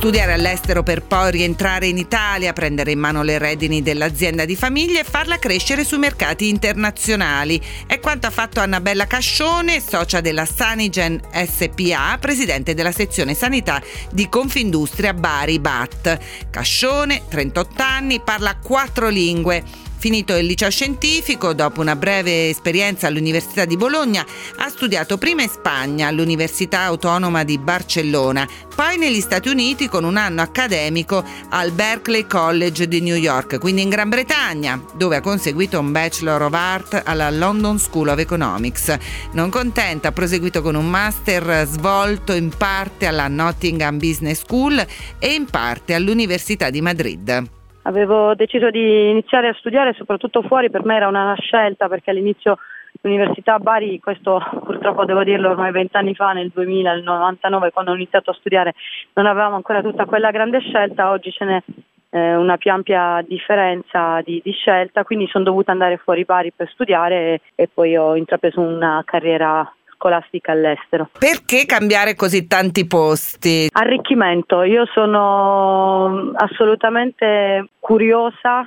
Studiare 0.00 0.32
all'estero 0.32 0.82
per 0.82 1.02
poi 1.02 1.30
rientrare 1.30 1.86
in 1.86 1.98
Italia, 1.98 2.54
prendere 2.54 2.90
in 2.90 2.98
mano 2.98 3.22
le 3.22 3.36
redini 3.36 3.82
dell'azienda 3.82 4.46
di 4.46 4.56
famiglia 4.56 5.00
e 5.00 5.04
farla 5.04 5.38
crescere 5.38 5.84
sui 5.84 5.98
mercati 5.98 6.48
internazionali. 6.48 7.60
È 7.86 8.00
quanto 8.00 8.26
ha 8.26 8.30
fatto 8.30 8.60
Annabella 8.60 9.06
Cascione, 9.06 9.78
socia 9.78 10.22
della 10.22 10.46
Sanigen 10.46 11.20
SPA, 11.30 12.16
presidente 12.18 12.72
della 12.72 12.92
sezione 12.92 13.34
sanità 13.34 13.82
di 14.10 14.26
Confindustria 14.30 15.12
Bari 15.12 15.58
BAT. 15.58 16.18
Cascione, 16.48 17.24
38 17.28 17.82
anni, 17.82 18.22
parla 18.24 18.56
quattro 18.56 19.08
lingue 19.08 19.89
Finito 20.00 20.34
il 20.34 20.46
liceo 20.46 20.70
scientifico, 20.70 21.52
dopo 21.52 21.82
una 21.82 21.94
breve 21.94 22.48
esperienza 22.48 23.06
all'Università 23.06 23.66
di 23.66 23.76
Bologna, 23.76 24.24
ha 24.56 24.68
studiato 24.70 25.18
prima 25.18 25.42
in 25.42 25.50
Spagna 25.50 26.06
all'Università 26.06 26.80
Autonoma 26.84 27.44
di 27.44 27.58
Barcellona, 27.58 28.48
poi 28.74 28.96
negli 28.96 29.20
Stati 29.20 29.50
Uniti 29.50 29.90
con 29.90 30.04
un 30.04 30.16
anno 30.16 30.40
accademico 30.40 31.22
al 31.50 31.72
Berkeley 31.72 32.26
College 32.26 32.88
di 32.88 33.02
New 33.02 33.14
York, 33.14 33.58
quindi 33.58 33.82
in 33.82 33.90
Gran 33.90 34.08
Bretagna, 34.08 34.82
dove 34.96 35.16
ha 35.16 35.20
conseguito 35.20 35.78
un 35.78 35.92
Bachelor 35.92 36.44
of 36.44 36.54
Art 36.54 37.02
alla 37.04 37.28
London 37.28 37.78
School 37.78 38.08
of 38.08 38.18
Economics. 38.20 38.96
Non 39.32 39.50
contenta, 39.50 40.08
ha 40.08 40.12
proseguito 40.12 40.62
con 40.62 40.76
un 40.76 40.88
master 40.88 41.66
svolto 41.66 42.32
in 42.32 42.48
parte 42.56 43.04
alla 43.04 43.28
Nottingham 43.28 43.98
Business 43.98 44.38
School 44.38 44.82
e 45.18 45.34
in 45.34 45.44
parte 45.44 45.92
all'Università 45.92 46.70
di 46.70 46.80
Madrid. 46.80 47.58
Avevo 47.82 48.34
deciso 48.34 48.70
di 48.70 49.10
iniziare 49.10 49.48
a 49.48 49.54
studiare 49.54 49.94
soprattutto 49.94 50.42
fuori, 50.42 50.70
per 50.70 50.84
me 50.84 50.96
era 50.96 51.08
una 51.08 51.34
scelta 51.38 51.88
perché 51.88 52.10
all'inizio 52.10 52.58
l'università 53.02 53.54
a 53.54 53.58
Bari, 53.58 53.98
questo 54.00 54.42
purtroppo 54.64 55.04
devo 55.04 55.24
dirlo 55.24 55.50
ormai 55.50 55.72
vent'anni 55.72 56.14
fa, 56.14 56.32
nel 56.32 56.50
2000, 56.52 56.92
nel 56.92 57.02
99 57.02 57.70
quando 57.70 57.92
ho 57.92 57.94
iniziato 57.94 58.30
a 58.30 58.34
studiare 58.34 58.74
non 59.14 59.26
avevamo 59.26 59.56
ancora 59.56 59.80
tutta 59.80 60.04
quella 60.04 60.30
grande 60.30 60.60
scelta, 60.60 61.10
oggi 61.10 61.30
ce 61.30 61.44
n'è 61.44 61.62
eh, 62.10 62.34
una 62.34 62.56
più 62.56 62.70
ampia 62.70 63.24
differenza 63.26 64.20
di, 64.22 64.40
di, 64.44 64.52
scelta, 64.52 65.04
quindi 65.04 65.26
sono 65.28 65.44
dovuta 65.44 65.72
andare 65.72 65.96
fuori 65.96 66.24
Bari 66.24 66.52
per 66.52 66.68
studiare 66.70 67.14
e, 67.16 67.40
e 67.54 67.68
poi 67.72 67.96
ho 67.96 68.16
intrapreso 68.16 68.60
una 68.60 69.02
carriera 69.06 69.72
scolastica 70.00 70.52
all'estero. 70.52 71.10
Perché 71.18 71.66
cambiare 71.66 72.14
così 72.14 72.46
tanti 72.46 72.86
posti? 72.86 73.68
Arricchimento, 73.70 74.62
io 74.62 74.86
sono 74.86 76.32
assolutamente 76.34 77.68
curiosa, 77.78 78.66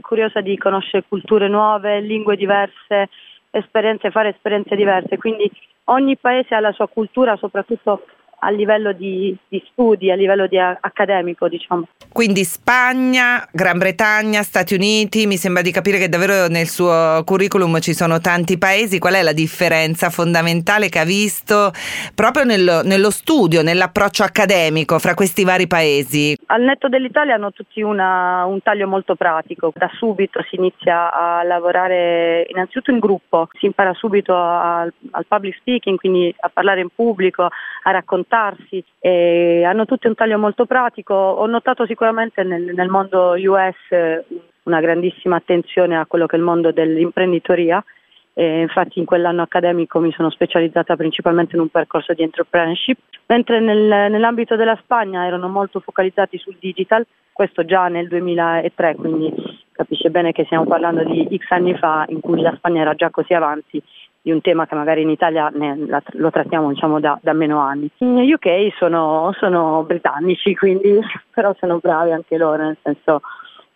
curiosa 0.00 0.40
di 0.40 0.56
conoscere 0.56 1.04
culture 1.06 1.48
nuove, 1.48 2.00
lingue 2.00 2.36
diverse, 2.36 3.10
esperienze, 3.50 4.10
fare 4.10 4.30
esperienze 4.30 4.74
diverse, 4.74 5.18
quindi 5.18 5.50
ogni 5.84 6.16
paese 6.16 6.54
ha 6.54 6.60
la 6.60 6.72
sua 6.72 6.88
cultura, 6.88 7.36
soprattutto 7.36 8.04
a 8.40 8.50
livello 8.50 8.92
di, 8.92 9.36
di 9.48 9.62
studi, 9.70 10.10
a 10.10 10.14
livello 10.14 10.46
di 10.46 10.58
accademico, 10.58 11.48
diciamo. 11.48 11.88
Quindi 12.12 12.44
Spagna, 12.44 13.46
Gran 13.52 13.78
Bretagna, 13.78 14.42
Stati 14.42 14.74
Uniti, 14.74 15.26
mi 15.26 15.36
sembra 15.36 15.62
di 15.62 15.70
capire 15.70 15.98
che 15.98 16.08
davvero 16.08 16.48
nel 16.48 16.66
suo 16.66 17.22
curriculum 17.24 17.78
ci 17.80 17.94
sono 17.94 18.18
tanti 18.20 18.58
paesi. 18.58 18.98
Qual 18.98 19.14
è 19.14 19.22
la 19.22 19.32
differenza 19.32 20.10
fondamentale 20.10 20.88
che 20.88 20.98
ha 20.98 21.04
visto 21.04 21.70
proprio 22.14 22.44
nello, 22.44 22.82
nello 22.82 23.10
studio, 23.10 23.62
nell'approccio 23.62 24.24
accademico 24.24 24.98
fra 24.98 25.14
questi 25.14 25.44
vari 25.44 25.66
paesi? 25.66 26.36
Al 26.46 26.62
netto 26.62 26.88
dell'Italia 26.88 27.34
hanno 27.34 27.52
tutti 27.52 27.80
una, 27.80 28.44
un 28.44 28.60
taglio 28.62 28.88
molto 28.88 29.14
pratico. 29.14 29.72
Da 29.74 29.90
subito 29.96 30.44
si 30.48 30.56
inizia 30.56 31.12
a 31.12 31.42
lavorare 31.44 32.46
innanzitutto 32.50 32.90
in 32.90 32.98
gruppo, 32.98 33.48
si 33.58 33.66
impara 33.66 33.94
subito 33.94 34.34
al, 34.34 34.92
al 35.12 35.26
public 35.26 35.56
speaking, 35.60 35.98
quindi 35.98 36.34
a 36.40 36.50
parlare 36.52 36.80
in 36.80 36.88
pubblico, 36.94 37.48
a 37.82 37.90
raccontarsi. 38.30 38.82
E 39.00 39.64
hanno 39.64 39.84
tutti 39.84 40.06
un 40.06 40.14
taglio 40.14 40.38
molto 40.38 40.64
pratico. 40.66 41.14
Ho 41.14 41.46
notato 41.46 41.84
sicuramente 41.86 42.44
nel, 42.44 42.72
nel 42.74 42.88
mondo 42.88 43.34
US 43.36 44.24
una 44.62 44.80
grandissima 44.80 45.36
attenzione 45.36 45.98
a 45.98 46.06
quello 46.06 46.26
che 46.26 46.36
è 46.36 46.38
il 46.38 46.44
mondo 46.44 46.70
dell'imprenditoria. 46.70 47.84
E 48.32 48.60
infatti 48.60 49.00
in 49.00 49.04
quell'anno 49.04 49.42
accademico 49.42 49.98
mi 49.98 50.12
sono 50.12 50.30
specializzata 50.30 50.94
principalmente 50.96 51.56
in 51.56 51.62
un 51.62 51.68
percorso 51.68 52.14
di 52.14 52.22
entrepreneurship, 52.22 52.98
mentre 53.26 53.58
nel, 53.58 54.10
nell'ambito 54.10 54.54
della 54.54 54.78
Spagna 54.80 55.26
erano 55.26 55.48
molto 55.48 55.80
focalizzati 55.80 56.38
sul 56.38 56.56
digital, 56.58 57.04
questo 57.32 57.64
già 57.64 57.88
nel 57.88 58.06
2003, 58.06 58.94
quindi 58.94 59.34
capisce 59.72 60.10
bene 60.10 60.30
che 60.30 60.44
stiamo 60.44 60.64
parlando 60.64 61.02
di 61.02 61.26
X 61.36 61.50
anni 61.50 61.74
fa 61.76 62.04
in 62.08 62.20
cui 62.20 62.40
la 62.40 62.54
Spagna 62.56 62.82
era 62.82 62.94
già 62.94 63.10
così 63.10 63.34
avanti 63.34 63.82
di 64.22 64.30
un 64.30 64.40
tema 64.40 64.66
che 64.66 64.74
magari 64.74 65.02
in 65.02 65.10
Italia 65.10 65.48
ne, 65.48 65.86
la, 65.86 66.02
lo 66.12 66.30
trattiamo 66.30 66.70
diciamo, 66.70 67.00
da, 67.00 67.18
da, 67.22 67.32
meno 67.32 67.58
anni. 67.58 67.90
In 67.98 68.16
UK 68.16 68.74
sono, 68.76 69.34
sono 69.38 69.82
britannici, 69.84 70.54
quindi 70.54 70.98
però 71.32 71.54
sono 71.58 71.78
bravi 71.78 72.12
anche 72.12 72.36
loro, 72.36 72.62
nel 72.62 72.76
senso 72.82 73.20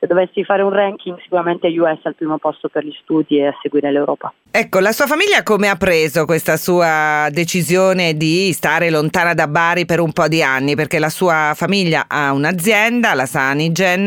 se 0.05 0.07
dovessi 0.07 0.45
fare 0.45 0.63
un 0.63 0.71
ranking 0.71 1.19
sicuramente 1.23 1.69
US 1.69 1.99
al 2.03 2.15
primo 2.15 2.37
posto 2.37 2.69
per 2.69 2.85
gli 2.85 2.95
studi 3.03 3.39
e 3.39 3.47
a 3.47 3.59
seguire 3.63 3.91
l'Europa. 3.91 4.33
Ecco, 4.51 4.79
la 4.79 4.93
sua 4.93 5.07
famiglia 5.07 5.43
come 5.43 5.69
ha 5.69 5.77
preso 5.77 6.27
questa 6.27 6.57
sua 6.57 7.29
decisione 7.31 8.15
di 8.15 8.53
stare 8.53 8.91
lontana 8.91 9.33
da 9.35 9.49
Bari 9.49 9.87
per 9.87 10.01
un 10.01 10.13
po' 10.13 10.29
di 10.29 10.43
anni? 10.43 10.77
Perché 10.77 10.99
la 10.99 11.09
sua 11.09 11.53
famiglia 11.55 12.05
ha 12.07 12.33
un'azienda, 12.33 13.15
la 13.15 13.27
Sanigen, 13.27 14.03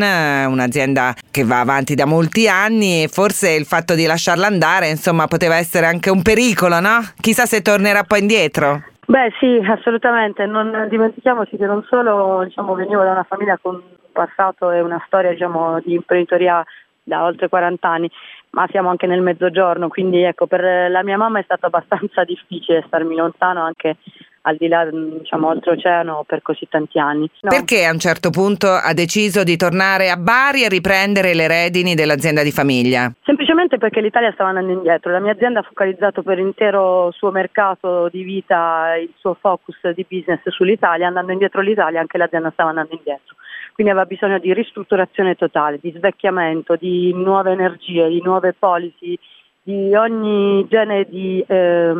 un'azienda 0.47 1.15
che 1.31 1.43
va 1.43 1.59
avanti 1.59 1.95
da 1.95 2.05
molti 2.05 2.47
anni 2.47 3.03
e 3.03 3.07
forse 3.07 3.51
il 3.51 3.65
fatto 3.65 3.95
di 3.95 4.05
lasciarla 4.05 4.45
andare, 4.45 4.89
insomma, 4.89 5.27
poteva 5.27 5.55
essere 5.55 5.87
anche 5.87 6.09
un 6.09 6.21
pericolo, 6.21 6.79
no? 6.79 6.99
Chissà 7.19 7.45
se 7.45 7.61
tornerà 7.61 8.03
poi 8.03 8.19
indietro. 8.19 8.83
Beh 9.07 9.31
sì, 9.39 9.59
assolutamente, 9.65 10.45
non 10.45 10.87
dimentichiamoci 10.89 11.55
che 11.57 11.65
non 11.65 11.83
solo 11.89 12.43
diciamo, 12.43 12.75
venivo 12.75 13.03
da 13.03 13.11
una 13.11 13.25
famiglia 13.27 13.57
con 13.61 13.81
passato 14.17 14.71
e 14.71 14.81
una 14.81 15.01
storia 15.05 15.31
diciamo, 15.31 15.79
di 15.83 15.93
imprenditoria 15.93 16.65
da 17.03 17.23
oltre 17.23 17.47
40 17.47 17.87
anni, 17.87 18.09
ma 18.51 18.67
siamo 18.69 18.89
anche 18.89 19.07
nel 19.07 19.21
mezzogiorno, 19.21 19.87
quindi 19.87 20.23
ecco, 20.23 20.47
per 20.47 20.89
la 20.89 21.03
mia 21.03 21.17
mamma 21.17 21.39
è 21.39 21.43
stato 21.43 21.67
abbastanza 21.67 22.23
difficile 22.25 22.83
starmi 22.87 23.15
lontano 23.15 23.61
anche 23.61 23.97
al 24.41 24.55
di 24.55 24.69
là, 24.69 24.89
diciamo, 24.89 25.49
oltreoceano 25.49 26.23
per 26.25 26.41
così 26.41 26.67
tanti 26.69 26.99
anni. 26.99 27.29
No. 27.41 27.49
Perché 27.49 27.83
a 27.83 27.91
un 27.91 27.99
certo 27.99 28.29
punto 28.29 28.67
ha 28.71 28.93
deciso 28.93 29.43
di 29.43 29.57
tornare 29.57 30.09
a 30.09 30.15
Bari 30.15 30.63
e 30.63 30.69
riprendere 30.69 31.33
le 31.33 31.47
redini 31.47 31.95
dell'azienda 31.95 32.43
di 32.43 32.51
famiglia? 32.51 33.11
Semplicemente 33.25 33.77
perché 33.77 33.99
l'Italia 33.99 34.31
stava 34.31 34.49
andando 34.49 34.71
indietro, 34.71 35.11
la 35.11 35.19
mia 35.19 35.33
azienda 35.33 35.59
ha 35.59 35.63
focalizzato 35.63 36.23
per 36.23 36.37
l'intero 36.37 37.11
suo 37.11 37.29
mercato 37.31 38.07
di 38.09 38.23
vita, 38.23 38.95
il 38.95 39.11
suo 39.17 39.35
focus 39.37 39.89
di 39.93 40.05
business 40.09 40.39
sull'Italia, 40.47 41.07
andando 41.07 41.33
indietro 41.33 41.59
l'Italia 41.59 41.99
anche 41.99 42.17
l'azienda 42.17 42.49
stava 42.51 42.69
andando 42.69 42.93
indietro 42.93 43.35
quindi 43.77 43.93
aveva 43.93 44.07
bisogno 44.07 44.39
di 44.39 44.55
ristrutturazione 44.55 45.35
totale, 45.35 45.77
di 45.79 45.93
svecchiamento, 45.95 46.75
di 46.77 47.13
nuove 47.13 47.51
energie, 47.51 48.07
di 48.07 48.19
nuove 48.23 48.55
policy, 48.57 49.15
di 49.61 49.93
ogni 49.93 50.65
genere 50.67 51.07
di 51.07 51.45
eh, 51.45 51.93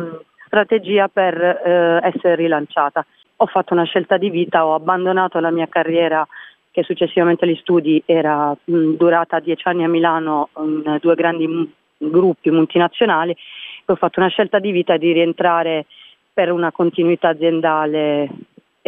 strategia 0.44 1.06
per 1.06 1.40
eh, 1.40 2.00
essere 2.02 2.34
rilanciata. 2.34 3.06
Ho 3.36 3.46
fatto 3.46 3.74
una 3.74 3.84
scelta 3.84 4.16
di 4.16 4.28
vita, 4.28 4.66
ho 4.66 4.74
abbandonato 4.74 5.38
la 5.38 5.52
mia 5.52 5.68
carriera 5.68 6.26
che 6.72 6.82
successivamente 6.82 7.44
agli 7.44 7.54
studi 7.60 8.02
era 8.04 8.56
mh, 8.64 8.96
durata 8.96 9.38
dieci 9.38 9.68
anni 9.68 9.84
a 9.84 9.88
Milano 9.88 10.48
in 10.56 10.98
due 11.00 11.14
grandi 11.14 11.46
m- 11.46 11.68
gruppi 11.98 12.50
multinazionali, 12.50 13.36
ho 13.84 13.94
fatto 13.94 14.18
una 14.18 14.30
scelta 14.30 14.58
di 14.58 14.72
vita 14.72 14.96
di 14.96 15.12
rientrare 15.12 15.86
per 16.32 16.50
una 16.50 16.72
continuità 16.72 17.28
aziendale 17.28 18.28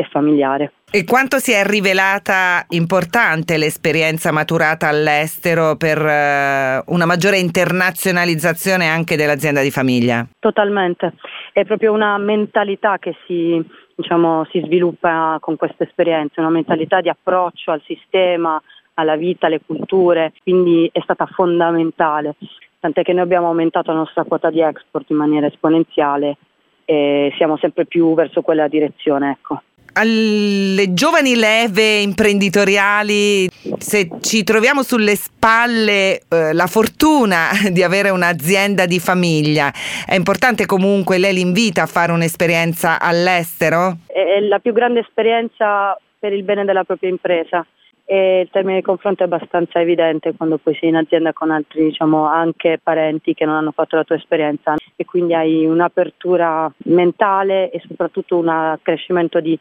e 0.01 0.09
familiare. 0.11 0.73
E 0.91 1.05
quanto 1.05 1.39
si 1.39 1.53
è 1.53 1.65
rivelata 1.65 2.65
importante 2.71 3.59
l'esperienza 3.59 4.33
maturata 4.33 4.89
all'estero 4.89 5.77
per 5.77 5.99
uh, 5.99 6.93
una 6.93 7.07
maggiore 7.07 7.39
internazionalizzazione 7.39 8.89
anche 8.89 9.17
dell'azienda 9.17 9.63
di 9.63 9.71
famiglia? 9.71 10.27
Totalmente, 10.39 11.13
è 11.53 11.65
proprio 11.65 11.93
una 11.93 12.19
mentalità 12.19 12.99
che 12.99 13.15
si, 13.27 13.63
diciamo, 13.95 14.47
si 14.51 14.61
sviluppa 14.65 15.37
con 15.41 15.57
questa 15.57 15.85
esperienza, 15.85 16.41
una 16.41 16.51
mentalità 16.51 17.01
di 17.01 17.09
approccio 17.09 17.71
al 17.71 17.83
sistema, 17.85 18.61
alla 18.95 19.17
vita, 19.17 19.47
alle 19.47 19.61
culture, 19.65 20.33
quindi 20.43 20.89
è 20.93 21.01
stata 21.03 21.27
fondamentale, 21.27 22.35
tant'è 22.81 23.03
che 23.03 23.13
noi 23.13 23.23
abbiamo 23.23 23.47
aumentato 23.47 23.93
la 23.93 23.99
nostra 23.99 24.25
quota 24.25 24.51
di 24.51 24.61
export 24.61 25.09
in 25.11 25.17
maniera 25.17 25.47
esponenziale 25.47 26.37
e 26.85 27.33
siamo 27.37 27.57
sempre 27.59 27.87
più 27.87 28.15
verso 28.15 28.43
quella 28.43 28.67
direzione. 28.67 29.31
Ecco 29.31 29.63
alle 29.93 30.93
giovani 30.93 31.35
leve 31.35 31.99
imprenditoriali, 32.01 33.49
se 33.79 34.09
ci 34.21 34.45
troviamo 34.45 34.83
sulle 34.83 35.17
spalle 35.17 36.21
eh, 36.29 36.53
la 36.53 36.67
fortuna 36.67 37.49
di 37.71 37.83
avere 37.83 38.11
un'azienda 38.11 38.87
di 38.87 38.99
famiglia, 38.99 39.73
è 40.07 40.15
importante 40.15 40.67
comunque, 40.67 41.19
lei 41.19 41.35
li 41.35 41.41
invita 41.41 41.83
a 41.83 41.87
fare 41.87 42.13
un'esperienza 42.13 43.01
all'estero? 43.01 43.99
È 44.07 44.41
la 44.41 44.59
più 44.59 44.73
grande 44.73 45.01
esperienza 45.01 45.99
per 46.19 46.33
il 46.33 46.43
bene 46.43 46.65
della 46.65 46.85
propria 46.85 47.09
impresa 47.09 47.67
e 48.11 48.41
il 48.41 48.49
termine 48.51 48.79
di 48.79 48.83
confronto 48.83 49.23
è 49.23 49.27
abbastanza 49.27 49.81
evidente 49.81 50.35
quando 50.37 50.59
poi 50.59 50.75
sei 50.75 50.89
in 50.89 50.97
azienda 50.97 51.33
con 51.33 51.53
altri, 51.53 51.85
diciamo, 51.85 52.27
anche 52.27 52.81
parenti 52.83 53.35
che 53.35 53.45
non 53.45 53.55
hanno 53.55 53.71
fatto 53.71 53.95
la 53.95 54.03
tua 54.03 54.17
esperienza 54.17 54.75
e 54.97 55.05
quindi 55.05 55.33
hai 55.33 55.65
un'apertura 55.65 56.69
mentale 56.87 57.71
e 57.71 57.81
soprattutto 57.87 58.37
un 58.37 58.49
accrescimento 58.49 59.39
di, 59.39 59.57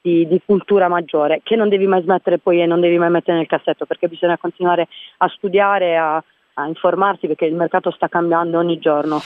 di, 0.00 0.26
di, 0.26 0.40
cultura 0.42 0.88
maggiore 0.88 1.42
che 1.42 1.56
non 1.56 1.68
devi 1.68 1.86
mai 1.86 2.00
smettere 2.00 2.38
poi 2.38 2.62
e 2.62 2.66
non 2.66 2.80
devi 2.80 2.96
mai 2.96 3.10
mettere 3.10 3.36
nel 3.36 3.46
cassetto 3.46 3.84
perché 3.84 4.08
bisogna 4.08 4.38
continuare 4.38 4.88
a 5.18 5.28
studiare, 5.28 5.98
a, 5.98 6.24
a 6.54 6.66
informarsi 6.66 7.26
perché 7.26 7.44
il 7.44 7.54
mercato 7.54 7.90
sta 7.90 8.08
cambiando 8.08 8.56
ogni 8.56 8.78
giorno. 8.78 9.20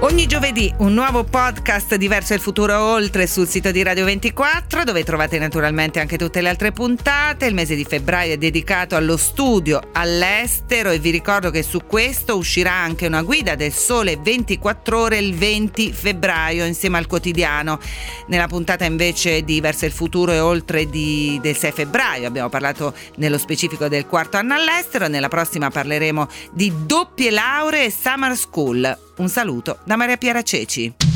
Ogni 0.00 0.28
giovedì 0.28 0.72
un 0.78 0.94
nuovo 0.94 1.24
podcast 1.24 1.96
diverso 1.96 2.32
il 2.32 2.38
futuro 2.38 2.80
oltre 2.80 3.26
sul 3.26 3.48
sito 3.48 3.72
di 3.72 3.82
Radio 3.82 4.04
24 4.04 4.84
dove 4.84 5.02
trovate 5.02 5.40
naturalmente 5.40 5.98
anche 5.98 6.16
tutte 6.16 6.40
le 6.40 6.48
altre 6.48 6.70
puntate. 6.70 7.46
Il 7.46 7.54
mese 7.54 7.74
di 7.74 7.84
febbraio 7.84 8.34
è 8.34 8.36
dedicato 8.36 8.94
allo 8.94 9.16
studio 9.16 9.80
all'estero 9.94 10.90
e 10.90 11.00
vi 11.00 11.10
ricordo 11.10 11.50
che 11.50 11.64
su 11.64 11.80
questo 11.84 12.36
uscirà 12.36 12.70
anche 12.70 13.08
una 13.08 13.22
guida 13.22 13.56
del 13.56 13.72
sole 13.72 14.16
24 14.22 15.00
ore 15.00 15.18
il 15.18 15.34
20 15.34 15.92
febbraio 15.92 16.64
insieme 16.64 16.98
al 16.98 17.08
quotidiano. 17.08 17.80
Nella 18.28 18.46
puntata 18.46 18.84
invece 18.84 19.42
di 19.42 19.60
Verso 19.60 19.84
il 19.84 19.92
futuro 19.92 20.30
e 20.30 20.38
oltre 20.38 20.88
di, 20.88 21.40
del 21.42 21.56
6 21.56 21.72
febbraio 21.72 22.28
abbiamo 22.28 22.48
parlato 22.48 22.94
nello 23.16 23.36
specifico 23.36 23.88
del 23.88 24.06
quarto 24.06 24.36
anno 24.36 24.54
all'estero. 24.54 25.08
Nella 25.08 25.28
prossima 25.28 25.70
parleremo 25.70 26.28
di 26.52 26.72
doppie 26.86 27.32
lauree 27.32 27.86
e 27.86 27.90
summer 27.90 28.36
school. 28.36 29.06
Un 29.18 29.28
saluto 29.28 29.78
da 29.82 29.96
Maria 29.96 30.16
Piera 30.16 30.42
Ceci. 30.42 31.07